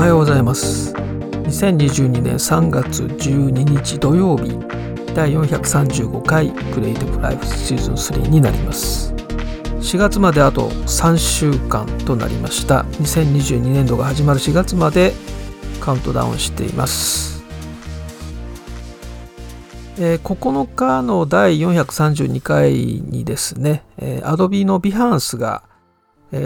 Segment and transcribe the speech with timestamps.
[0.00, 0.94] おはようございます。
[0.94, 4.58] 2022年3月12日土曜日
[5.14, 9.12] 第435回クリエイティブライフシーズン3になります。
[9.12, 12.86] 4月まであと3週間となりました。
[12.92, 15.12] 2022年度が始まる4月まで
[15.82, 17.44] カウントダウンしています。
[19.98, 25.64] えー、9日の第432回にですね、えー、Adobe の Behance が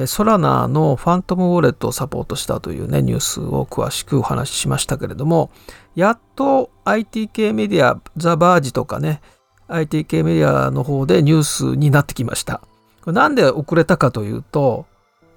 [0.06, 5.50] ソラナのファントムウォレットをサポートしたというね、ニュースを詳しくお話ししましたけれども、
[5.94, 9.20] やっと IT 系メディア、ザ・バージとかね、
[9.68, 12.62] IT 系メディアの方でニュースになってきました。
[13.02, 14.86] これなんで遅れたかというと、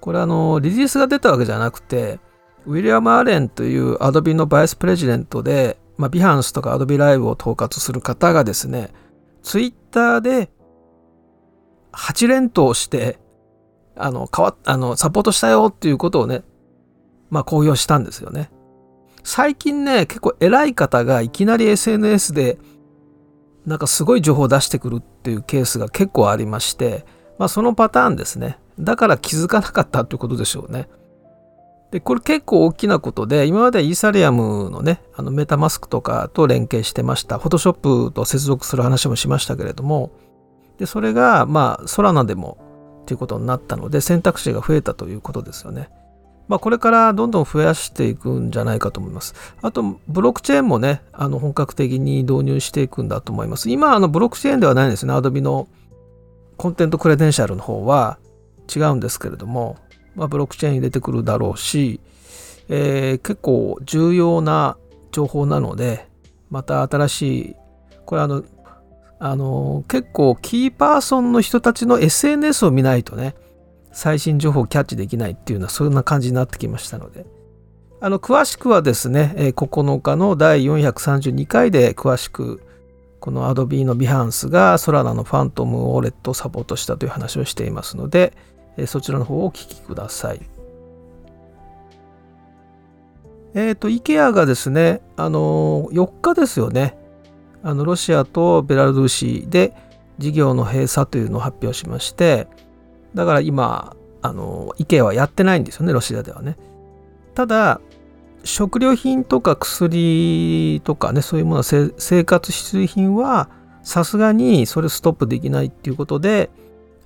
[0.00, 2.18] これあの、リリースが出たわけじゃなくて、
[2.64, 8.92] ウィリアム・アレンという Adobe のバイスプレジデントで、まあ、ビハンスとか Adobe ライブを統括する方がですね、
[9.42, 10.50] ツイッターで
[11.92, 13.18] 8連投して
[13.98, 16.42] あの、変わあの、サポートしたよっていうことをね、
[17.30, 18.50] まあ公表したんですよね。
[19.24, 22.58] 最近ね、結構偉い方がいきなり SNS で、
[23.66, 27.04] なんかすごい情報を出してくるっていうケースが結構ありまして、
[27.38, 28.58] まあそのパターンですね。
[28.78, 30.88] だから気づかなかったということでしょうね。
[31.90, 37.38] で、これ結構大きなことで、今までイーサリアムのね、あのメタマスクとかと連携してました。
[37.38, 37.74] フォトショッ
[38.08, 40.12] プと接続する話もしましたけれども、
[40.78, 42.58] で、それが、まあ、ソラナでも
[43.08, 45.88] ということになったので選択肢が増えたということですよね。
[46.46, 49.34] まあ、これからどんどん増やしていくんじゃないかと思います。
[49.62, 53.70] あと、ブロックチェーンもね、あの本格的に導入していくんだと思います。
[53.70, 55.14] 今、あのブロックチェーンではないんですね。
[55.14, 55.68] Adobe の
[56.58, 58.18] コンテントクレデンシャルの方は
[58.74, 59.76] 違うんですけれども、
[60.14, 62.00] まあ、ブロックチェーン入れてくるだろうし、
[62.68, 64.76] えー、結構重要な
[65.12, 66.08] 情報なので、
[66.50, 67.56] また新しい、
[68.04, 68.42] これあの、
[69.20, 73.34] あの結構キーパーソンの人たちの SNS を見ないとね
[73.92, 77.26] 最新情報をキャッチできないっていうようなそんな感じになってきましたので
[78.00, 82.62] あの詳しくはですね9日の第432回で詳しく
[83.18, 88.32] この Adobe の Behance がソラナのファントムウォレットをサポートしたという話をしていますので
[88.86, 90.58] そちらの方をお聞きください。
[93.54, 96.97] えっ、ー、と、IKEA がですね、あの4日ですよね、
[97.62, 99.74] あのロシアとベラルーシで
[100.18, 102.48] 事業の閉鎖というのを発表しまして
[103.14, 106.56] だから今あの IKEA はやってないんですよねロシアではね
[107.34, 107.80] ただ
[108.44, 113.48] 食料品とか薬とかねそういうものは生活必需品は
[113.82, 116.50] さすがにそれストップできないっていうことで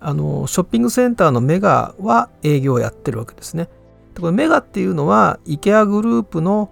[0.01, 3.69] あのショッピングセンターのメガは営業をやってるわけですね。
[4.15, 6.71] でこれメガっていうのは IKEA グループの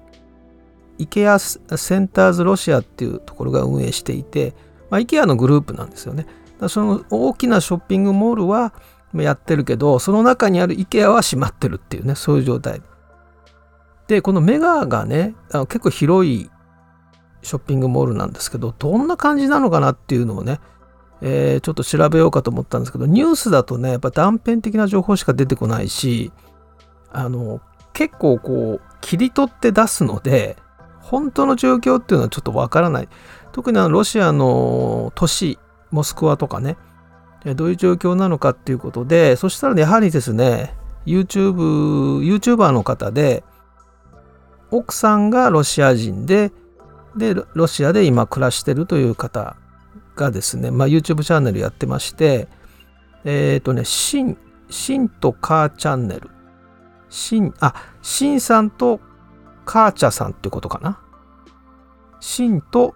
[1.01, 4.55] イケアセンターズロシアっていうところが運営していて、
[4.91, 6.27] まあ、イケアのグループなんですよね。
[6.69, 8.75] その大きなショッピングモールは
[9.15, 12.83] やってるけど、その中にあるイケアは閉まってるっていうね、そういう状態。
[14.09, 15.35] で、このメガがね、
[15.69, 16.51] 結構広い
[17.43, 20.61] ショッピングモールなんですけど、どんな感じなのかなっていうのをね、
[21.23, 26.33] えー、ちょっと調べようかと思ったんですけど、ニュースだとね、やっぱ断片的な情報しか出てこないし、
[27.11, 27.61] あの、
[27.93, 30.57] 結構こう、切り取って出すので、
[31.01, 33.09] 本当の状況っていうのはちょっとわからない。
[33.53, 35.59] 特にあのロシアの都市、
[35.91, 36.77] モスクワとかね、
[37.57, 40.75] どういう状況なのかっていうことで、そしたらやはりですね、
[41.07, 43.45] YouTube、YouTuber の方で、
[44.71, 46.53] 奥さんがロシア人で、
[47.17, 49.57] で、ロシアで今暮らしてるという方
[50.15, 52.49] がですね、まあ、YouTube チャンネルやってまして、
[53.25, 56.31] えっ、ー、とね、シン、シンとカーチャンネル。
[57.09, 59.01] シン、あ、シンさんと
[59.65, 61.01] カーチャさんってことかな？
[62.21, 62.95] シンと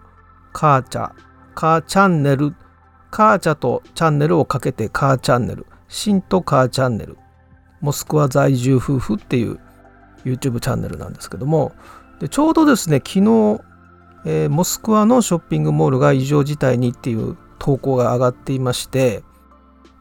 [0.53, 1.11] カーチャ、
[1.55, 2.55] カーチャンネル、
[3.11, 7.17] カーチャとチャンネルをかけてカーチャンネル、シンとカーチャンネル、
[7.81, 9.59] モスクワ在住夫婦っていう
[10.23, 11.73] YouTube チャンネルなんですけども、
[12.19, 13.61] でちょうどですね、昨日、
[14.25, 19.23] えー、モスクワのショッピングモールが異常事態にっていう投稿が上がっていまして、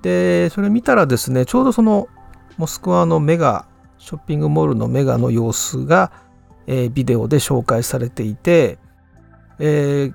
[0.03, 2.09] で、それ見たらですね、ちょうどその
[2.57, 3.67] モスクワのメガ、
[3.99, 6.13] ショッピングモールのメガの様子が
[6.67, 8.79] えー、ビデオで紹介されていて、
[9.59, 10.15] えー、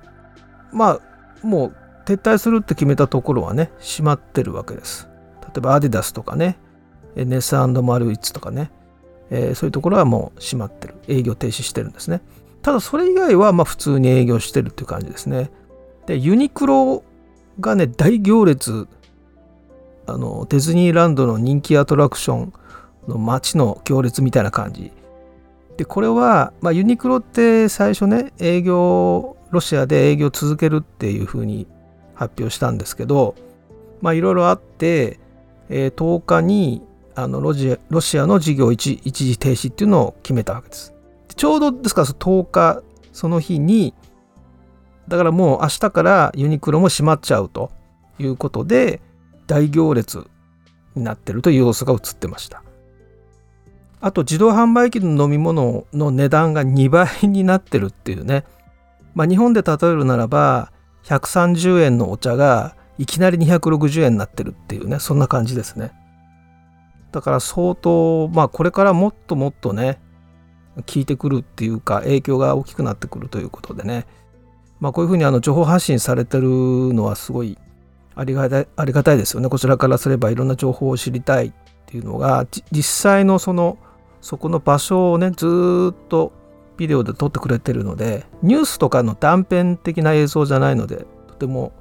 [0.72, 1.00] まあ
[1.46, 5.08] もう撤退するって決めたところはね閉まってるわけです。
[5.42, 6.58] 例えばアディダスとかね
[7.16, 8.70] ネスマルイッツとかね、
[9.30, 10.94] えー、そういうところはもう閉まってる。
[11.08, 12.20] 営業停止してるんですね。
[12.62, 15.50] ただそれ以外はまあ普通に営業してるっていう感じですね。
[16.06, 17.02] でユニクロ
[17.58, 18.88] がね大行列
[20.06, 22.52] あのディズニーランドの人気アトラクション
[23.08, 24.92] の街の行列みたいな感じ。
[25.80, 31.66] でこれは、まあ、ユニクロって最初ね営業ロシアで営業続けるっていうふうに
[32.14, 33.34] 発表したんですけど
[34.02, 35.18] まあいろいろあって、
[35.70, 36.82] えー、10日に
[37.14, 40.92] あのロジロシアの事業一一時停止っていうのを決めたわけです。
[41.28, 42.82] でちょうどですから10日
[43.14, 43.94] その日に
[45.08, 47.72] だからもう明日からユニクロも閉まっちゃうと
[48.18, 49.00] いうことで
[49.46, 50.26] 大行列
[50.94, 52.62] になってるという様子が映ってました
[54.00, 58.44] あと自動販売機の飲み物の値段が2倍になってるっていうね。
[59.14, 60.72] まあ日本で例えるならば
[61.04, 64.98] 130円のお茶がいきなり260円になってるっていうね。
[64.98, 65.92] そんな感じですね。
[67.12, 70.00] だから相当まあこれからもっともっとね
[70.76, 74.06] 効いてくるっていうか影響が大きくなってくるということでね。
[74.78, 77.58] まあこういうふうにあの情報発信されてるのはすごい
[78.14, 79.50] ありがたいありがたいですよね。
[79.50, 81.52] こちらからすればいろんな情報を知りたいっ
[81.84, 83.76] ていうのが実際のその
[84.20, 86.32] そこの場所をねずっと
[86.76, 91.72] ビデオで撮ってくれてるのでニュースとかの断片的な映像じゃないのでとても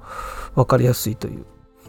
[0.55, 1.45] 分かりやすいという。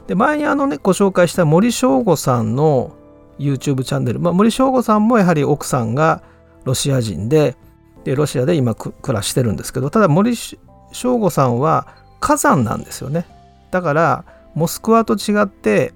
[0.06, 2.96] で前にあのねご紹介した森翔吾さんの
[3.38, 6.22] YouTube チャンネル、まあ、森翔吾さんもやはり奥さんが
[6.64, 7.56] ロシア人で
[8.04, 11.86] でロシアで今暮らしてるんですけどただ森翔吾さんは
[12.20, 13.26] 火山なんですよね。
[13.70, 14.24] だから
[14.54, 15.94] モスクワと違って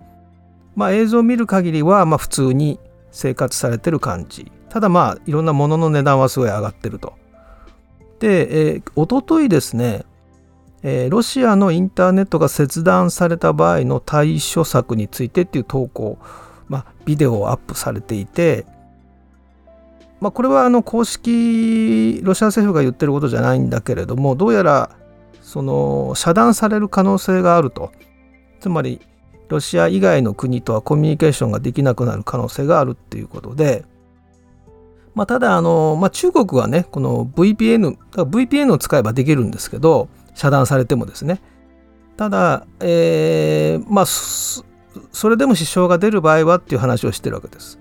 [0.74, 2.78] まあ映像を見る限りはまあ普通に
[3.14, 4.52] 生活されてる感じ。
[4.68, 7.14] ただまあいろんなものの値段はすごい上がってると。
[8.18, 10.04] で、えー、おとといですね、
[10.82, 16.18] えー、ロシアのインターネットが切断された場合の対処策についてっていう投稿、
[16.68, 18.66] まあ、ビデオをアップされていて
[20.20, 24.90] まあ、これはあの公式ロシア政府が言ってることじゃないんだけれどもどうやら
[25.42, 27.92] その遮断される可能性があると。
[28.60, 29.02] つまり
[29.54, 33.84] ロシア以外の国とはコミュニケーションができなくなる可能性があるっていうことで、
[35.14, 41.40] まあ、ただあの、まあ、中国はねこの VPN VPN を使えばできるんですけど遮断されてもですね
[42.16, 44.64] ただ、えー、まあそ
[45.28, 47.80] れでも支障が出る場合はっていう話をしてるわけです。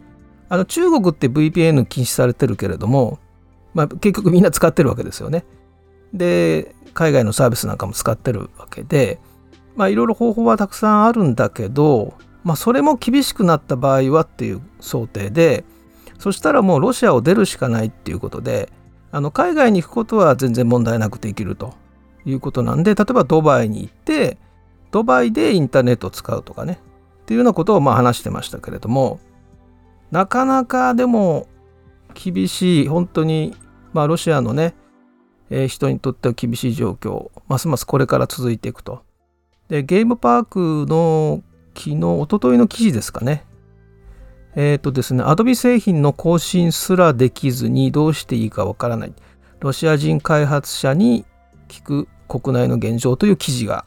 [0.49, 3.19] あの中国って VPN 禁止されてるけれども、
[3.73, 5.45] まあ、結局みんな使ってるわけですよね。
[6.13, 9.19] で海外のサービスなんかも使ってるわけで
[9.75, 15.63] まあいろいろ方法はたくさんあるんだけど、まあ、それも厳しくなった場合はっていう想定で
[16.19, 18.69] そしたらもうロシアを出るしかないっていうことで
[19.11, 21.73] あの海外に行くことは全然問題なくできると
[22.25, 24.37] いうことなんで例えばドバイに行って
[24.91, 26.79] ドバイでインターネットを使うとかね
[27.23, 29.19] っていうようなことをまあ話してましたけれども
[30.11, 31.47] なかなかでも
[32.13, 33.55] 厳しい本当に
[33.93, 34.75] まあロシアのね、
[35.49, 39.03] えー、人にとっては厳しい状況ますますこれから続いていくと。
[39.69, 41.43] でゲームパークの
[41.75, 43.45] 昨日おとといの記事ですかね
[44.55, 49.13] えっ、ー、とですねアドビ製品の更新すらできずにどうしていいかわからない
[49.59, 51.25] ロシア人開発者に
[51.67, 53.85] 聞く国内の現状という記事が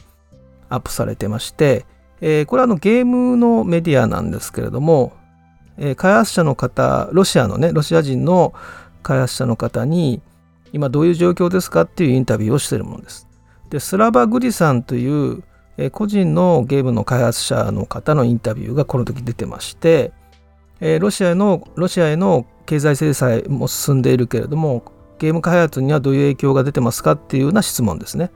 [0.68, 1.84] アップされてまして、
[2.20, 5.12] えー、これはあのゲームのメディアなんですけれども
[5.78, 8.54] えー、開発者の方ロシアのねロシア人の
[9.02, 10.22] 開発者の方に
[10.72, 13.28] 今どういう状況ですかっていうインタビューをしているものです。
[13.70, 15.42] でスラバ・グリさんという、
[15.78, 20.12] え、個人のゲームの開発者の方のインタビューがこの時出てまして、
[20.80, 24.82] え、ロシアへのロシアへの経済制裁も進んでいるけれども
[25.18, 28.30] ゲーム開発にはどういう影響が出てますかっていうような質問ですね。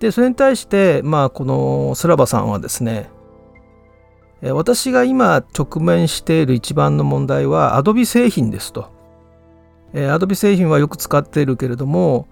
[0.00, 3.08] でそれに対してまあこのスラバさんはですね
[4.42, 8.90] 私が今直面している一番の問題は Adobe 製品ですと。
[9.94, 12.26] Adobe 製品はよく使っているけれども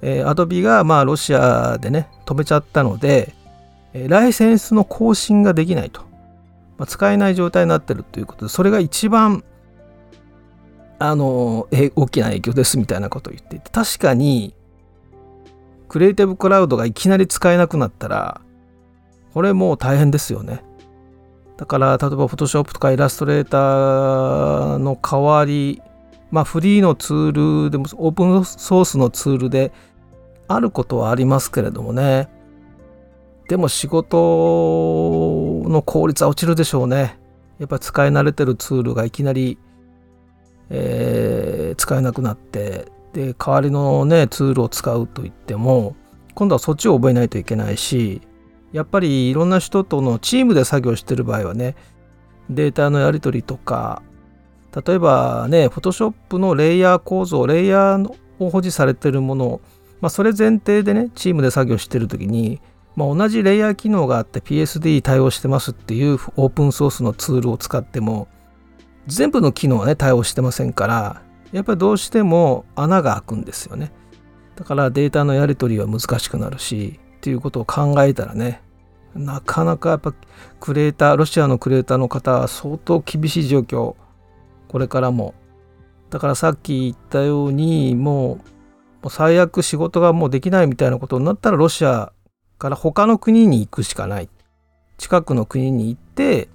[0.00, 3.34] Adobe がまあロシアでね止めちゃったので
[4.08, 6.02] ライセンスの更新ができないと、
[6.78, 9.44] まあ、使えない状態になってるということでそれが一番
[10.98, 14.54] あの大きな影響ですみたいなことを言っていて確かに
[15.88, 18.40] クリエイティブクラウドがいきなり使えなくなったら
[19.34, 20.64] これもう大変ですよね。
[21.58, 25.82] だから例えば Photoshop とかイラストレーターの代わり
[26.30, 29.72] まあフリーのツールでもオープンソースのツールで
[30.48, 32.28] あることはありますけれどもね
[33.48, 37.18] でも仕事の効率は落ちるでしょうね。
[37.58, 39.58] やっぱり使い慣れてるツールがいきなり、
[40.68, 45.96] えー、使えなくなってで代わりのねツールを使うといっても
[46.34, 48.20] 今度はそっちを覚えないといけないし
[48.72, 51.76] やっぱりいろんな人とのチームで作業してる場合はね
[52.50, 54.02] データのやり取りとか
[54.86, 59.60] 例えばね Photoshop のレイヤー構造レイヤーを保持されてるもの、
[60.02, 62.60] まあ、それ前提でねチームで作業してる時に、
[62.96, 68.26] まあ、同じレイヤー機能があって PSD 対応してますっていうオープンソースのツールを使っても
[69.06, 71.22] 全部の機能はね対応してませんから
[71.52, 73.92] やっぱりどうしても穴が開くんですよね。
[74.56, 78.62] だからデータのやり取りは難しくなるしっていうことを考えたらね
[79.14, 80.14] なかなかやっぱ
[80.58, 83.94] クレーターロシアのクレーターの方は相当厳しい状況。
[84.68, 85.34] これからも。
[86.08, 88.56] だからさっき言ったようにもう
[89.06, 92.12] もう最悪仕事がもうできないみたいなことになったらロシア
[92.58, 94.28] から他の国に行くしかない。
[94.98, 96.48] 近くの国に行って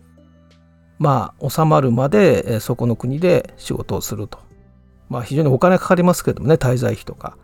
[0.97, 4.39] まあ収まるまでそこの国で仕事をすると。
[5.09, 7.37] まあ非常にお金かかりますけどもね滞在費とか。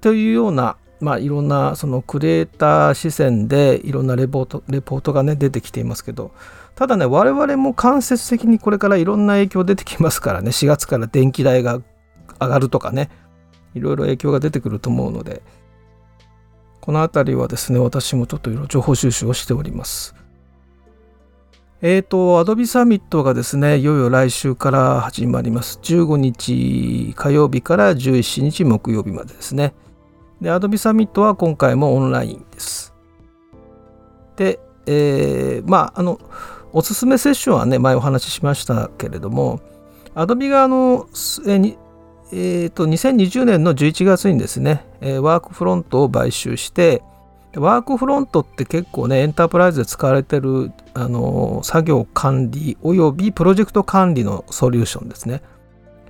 [0.00, 6.32] というようなまあいろんなそのクリエイター視線でいろんなレポートレポートがね出てきていますけど。
[6.74, 10.50] ただね我々も間接的にこれからいろんな影響出てきますからね。
[10.50, 11.80] 4月から電気代が
[12.40, 13.10] 上がるとかね。
[13.74, 15.42] いろいろ影響が出てくると思うので。
[16.90, 20.12] この辺りはですね私もちょっといろいろ情報収集をしております
[21.82, 25.78] えーと、アドビサミットがですね、いよいよ来週から始まります。
[25.82, 29.72] 15日火曜日から17日木曜日までですね。
[30.42, 32.92] で、アドビサミットは今回もオンラインです。
[34.36, 36.20] で、えー、まあ、あの、
[36.74, 39.60] おすすめセッションはね、前お話ししましたけれども、
[40.14, 41.78] アドビがあの、えー
[42.32, 47.02] えーと、2020年の11月にですねえ、ワークフロントを買収して、
[47.56, 55.42] ワークフロントって結構ねエンタープライズで使われてるあの作業管理およびプロジェクト管理のソリューションですね。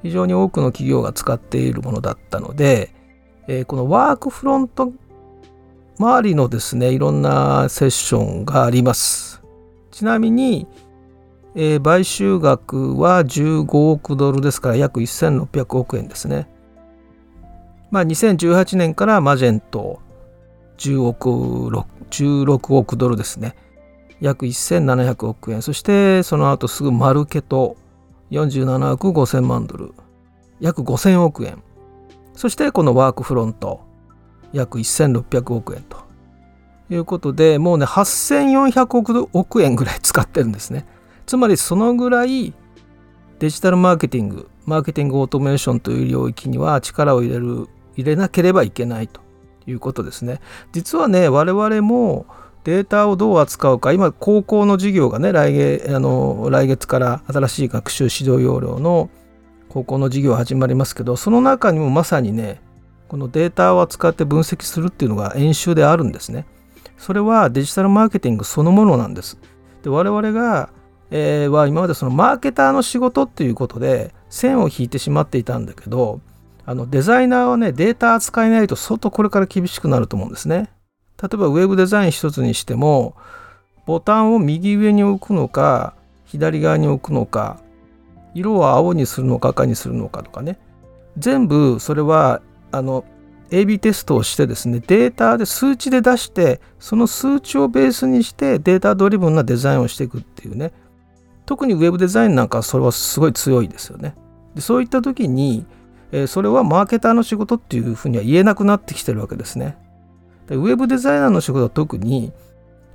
[0.03, 2.95] 非常に多くの企業が使っているものだったので、
[3.49, 4.93] えー、このワークフロント
[5.99, 9.43] 周りのですねいろんなセッションがあります。
[9.91, 10.67] ちなみに、
[11.55, 16.49] えー、買収額は15億ドルですから約1600億円ですね。
[17.91, 20.01] まあ2018年からマジェント
[20.79, 21.29] 10億
[22.11, 23.55] 16億ドルですね。
[24.21, 25.63] 約1700億円。
[25.63, 27.77] そしてその後すぐマルケト
[28.31, 29.93] 47億5000万ドル。
[30.61, 31.63] 約5000億円。
[32.35, 33.81] そしてこのワークフロント
[34.53, 35.99] 約1600億円と。
[36.91, 40.87] いうことでもうね8400億円ぐらい使ってるんですね。
[41.31, 42.53] つまりそのぐらい
[43.39, 49.21] デジタルマーケティングマーケティングオートメーションという領域には力を入れる入れなければいけないと
[49.65, 50.41] いうことですね。
[50.73, 52.27] 実はね我々も
[52.65, 59.09] データをどう扱うか今高校の授業がね来月あの来月から新しい学習指導要領の
[59.69, 62.61] 高校の授業始まりますけどその中にもまさにね
[63.07, 66.47] このデータを扱って分析するっていうのが演習であるんですね。
[66.99, 69.39] それはデジタルマーケティングそのものなんです。
[69.85, 70.71] で我々が、
[71.11, 76.21] えー、は今までそのマーケターの仕事っていうことで線を引いてしまっていたんだけど
[76.65, 80.71] あのデザイナーはねデータ扱えないと相当これから厳しくなると思うんですね。
[81.21, 83.15] 例えばウェブデザイン一つにしても
[83.87, 87.61] ボタンを右上に置くのか左側に置くのか
[88.35, 90.59] 色を青にするのか赤にするのかとかね
[91.19, 92.41] 全部それは
[92.73, 93.05] あの
[93.51, 100.73] AB テストをしてですねデータで数値で出してその数値をベースにしてデータドリブンなデザインをしていくっていうね
[101.51, 104.15] 特にウェブデザインなんかそれはすごい強いですよね
[104.55, 105.67] でそういった時に
[106.13, 109.77] えそれはマーケターの仕事っていうふうには言えなくなってきてるわけですね。
[110.47, 112.33] でウェブデザイナーの仕事は特に、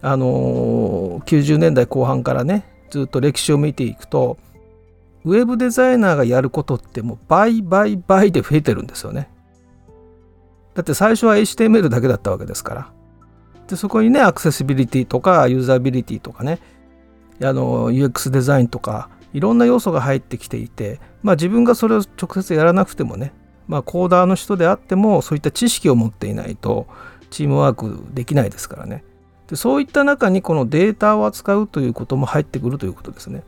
[0.02, 4.38] あのー、90年代後半からねずっと歴史を見ていくと
[5.26, 9.30] ウェブデザイナーがやることってもう倍倍倍で増えてるんですよね。
[10.76, 12.92] だって最初は HTML だけだったわけですから。
[13.68, 16.60] でそこにねアクセシビリティとかユーザビリティとかね
[17.42, 23.34] あの UX デザインとかいろんな要素が入ってきていて、まあ、自分がそれを直接やらなくてもね、
[23.68, 26.88] まあ、コーダーの人であってもそういった知識を持っていないと
[27.30, 29.04] チームワークできないですからね。
[29.48, 33.44] でそういった中にこのデータを扱うということも入ってくるということですね。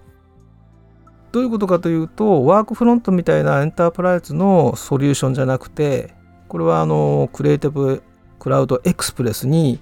[1.32, 6.14] どういうことかというとワークフロントみたいなエンタープライズのソリューションじゃなくて
[6.48, 8.02] これはあのクリエイティブ
[8.40, 9.80] クラウドエクスプレスに、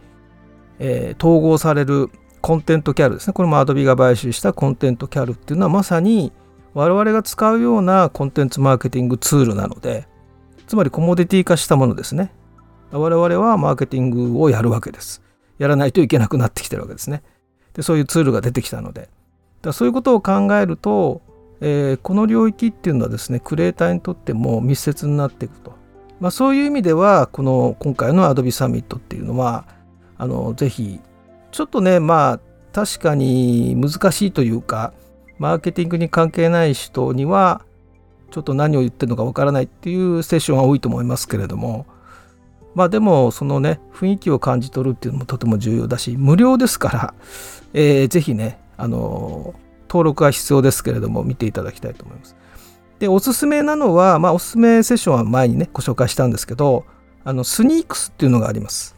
[0.79, 2.09] えー、統合される
[2.45, 3.33] コンテントキャルですね。
[3.33, 6.31] これも Adobe が買収したコンテントキャルっていうのはまさに
[6.75, 10.07] 我々が使うようなコンテンツマーケティングツールなので、
[10.67, 12.31] つまりコモディティ化したものですね。
[12.91, 15.23] 我々はマーケティングをやるわけです。
[15.57, 17.23] やらないといけなくなってきてるわけですね。
[17.73, 19.09] でそういうツールが出てきたので。
[19.63, 21.23] だそういうことを考えると、
[21.61, 25.73] えー、この領域っていうのはですね、クリエイターにとっても密接になっていくと。
[26.19, 29.65] まあ、そういう意味では、この今回の Adobe サミットっていうのは、
[30.19, 30.99] あのぜひ
[31.55, 32.39] ちょっとねまあ
[32.74, 34.93] 確かに難しいというか
[35.39, 37.62] マーケティングに関係ない人には
[38.29, 41.85] ちょっと何を言ってるのかわからないっていうセッションが多いと思いますけれども
[42.74, 47.13] まあでもそのね雰囲気を感じ取るっていうのもとても重要だし無料ですから、
[47.74, 49.55] えー、ぜひねあの
[49.88, 52.35] 登録は必要ですけれども見ていただきたいと思います。
[53.00, 56.83] でおすすめなのは、まあ、おすすめセッションは前にねご紹介したんですけど
[57.24, 58.94] あのスニークスっていうのがあります。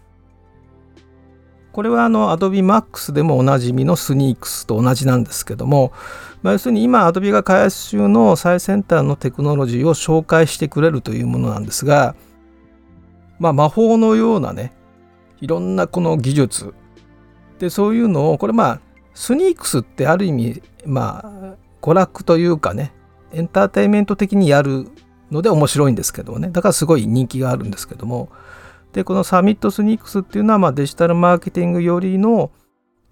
[1.77, 5.91] これはあの Adobe Max でもおなじみのスニークスと同じなんですけども、
[6.41, 12.15] まあ、要するに今 Adobe が開発中の最先端のテクノロジーを紹介してくれるというものなんですが、
[13.37, 14.73] まあ、魔法のようなね
[15.39, 16.73] いろんなこの技術。
[17.59, 18.81] でそういうのをこれまあ
[19.13, 22.91] スニークスってある意味まあ娯楽というかね
[23.33, 24.87] エンターテインメント的にやる
[25.29, 26.49] ので面白いんですけどもね。
[26.49, 28.29] だからすごい人気があるんですけども。
[28.93, 32.51] でこのサミットスニークスっていうのはまあデジタルマーケティングよりの、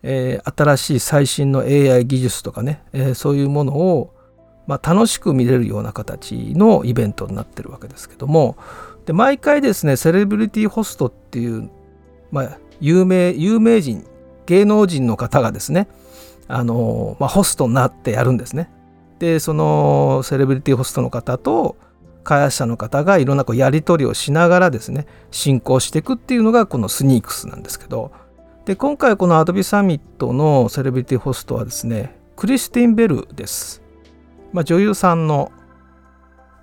[0.03, 4.13] えー、新しい最新の AI 技術とかね、えー、そういうものを、
[4.67, 8.57] まあ、楽しく見れるような形のイベントになってるわけですけども
[9.05, 11.69] で毎回ですねセレブリティホストっていう、
[12.31, 14.05] まあ、有名有名人
[14.45, 15.87] 芸能人の方がですね
[16.47, 18.69] あの、まあ、ホストになってやるんですね。
[19.19, 21.77] でそのセレブリティホストの方と
[22.25, 28.11] 開発者の方がいろんなこうやり取りをしながらですね進行していくっていうのがこのスニークスなんですけど
[28.65, 33.81] で今回このアドビサミットのセレブリティホストはですねクリスティン・ベルです。
[34.51, 35.51] まあ、女優さんの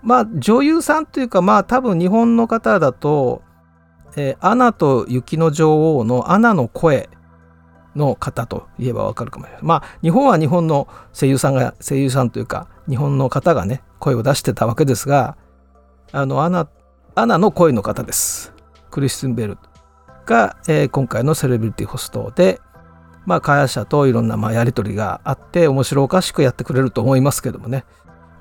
[0.02, 3.42] まあ女優さんというかまあ多分日本の方だと
[4.16, 7.08] 「えー、アナと雪の女王」のアナの声
[7.94, 9.62] の方といえばわかるかもしれない。
[9.62, 15.36] まあ日本は日本の声優さんが声優さんというか日本の方がね声を出してたわけですが
[16.14, 16.68] あのアナ
[17.14, 18.52] アナの声の方です。
[18.90, 19.58] クリスティン・ベル
[20.26, 22.60] が、えー、今回のセレブリティホストで、
[23.24, 27.84] まあ、開発者といろんなまあやり取りがあって面白おかしくやってくれると思いますけどもね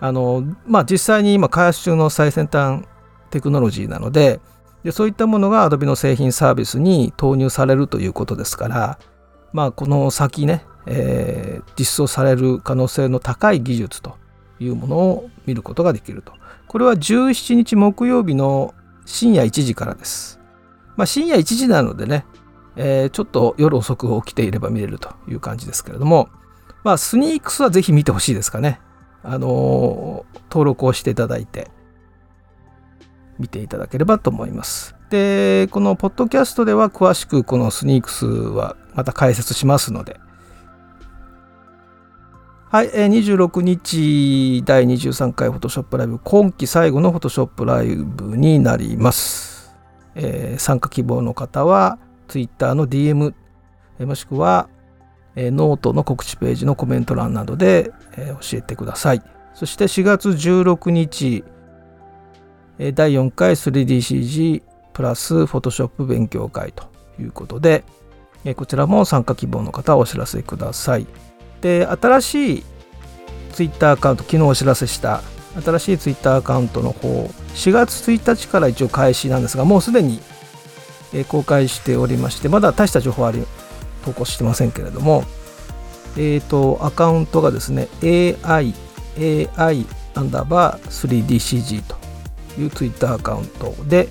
[0.01, 2.83] あの、まあ、実際に今開発中の最先端
[3.29, 4.41] テクノロジーなので
[4.83, 8.99] でそういったものが Adobe の製品サービスに投入されるということですから
[9.53, 14.17] まあこの先ね、えー、実装される可能性の高い技術と
[14.59, 16.40] いうものを見ることができると。
[16.71, 18.73] これは17日木曜日の
[19.05, 20.39] 深夜1時からです。
[20.95, 22.25] まあ、深夜1時なのでね、
[22.77, 26.29] えー、ちょっと夜遅く起きていれば見れるという感じですけれども、
[26.85, 28.79] まあ、スニークスはぜひ見てほしいですかね。
[29.21, 31.69] あのー、登録をしていただいて、
[33.38, 34.95] 見ていただければと思います。
[35.10, 40.21] で、このポッドキャストでは詳しくこのスニークスはまた解説しますので、
[42.71, 49.75] はい、え26日第23回フォトショップライブ今季最後のフォトショップライブになります、
[50.15, 53.34] えー、参加希望の方は Twitter の DM、
[53.99, 54.69] えー、もしくは、
[55.36, 59.21] えー、ノートの告知ページのコメント欄などで、え教えてください
[59.53, 61.43] そして4月16日、
[62.79, 66.86] え第4回 3DCG プラスフォトショップ勉強会と
[67.19, 67.84] いうことで、
[68.45, 71.31] えこちらも参加希望の方はお知らせください。
[71.62, 72.63] で新しい
[73.54, 75.21] ツイッターアカウント昨日お知らせした
[75.63, 80.19] 新しいツイッターアカウントの方4月1日から一応開始なんですがもうすでに
[81.28, 83.34] 公開しておりましてまだ大した情報は
[84.06, 85.24] 投稿してませんけれども
[86.17, 88.74] えっ、ー、とアカウントがですね AI
[89.58, 91.95] AI アンダーバー 3DCG と
[92.60, 94.08] いうツイッターアカウントで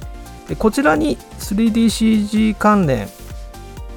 [0.59, 3.09] こちらに 3DCG 関連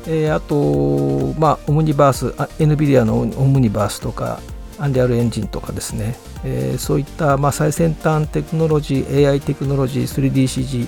[0.08, 2.28] えー、あと、まあ、オムニバース、
[2.60, 4.40] NVIDIA のオムニバースとか、
[4.80, 10.88] アンリアルエンジンとかですね、えー、そういった、まあ、最先端テクノロジー、AI テクノロジー、3DCG、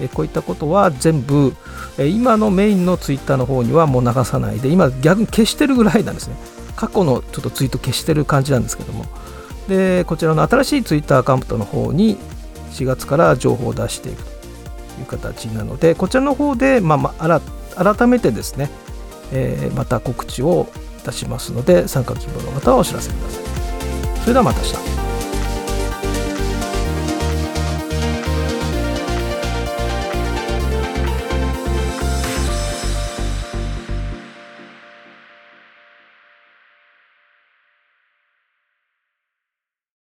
[0.00, 1.54] えー、こういったことは全部、
[1.98, 6.36] えー、今のメインのツイッターの方にはもう流さないで、今逆に消してるぐらいなんですね。
[6.76, 9.04] 過去のちょっとツイート消してる感じなんですけども。
[9.68, 12.18] で、こちらの新しいツイッターアカウントの方に
[12.72, 14.30] 4月から情報を出していくと
[15.00, 17.40] いう形なので、こちらの方で、まあ、まあ、
[17.76, 18.70] 改めてですね、
[19.32, 23.44] えー、また告知をいたしますので参加希望の方はお知らせください。
[24.20, 25.03] それではまた明日。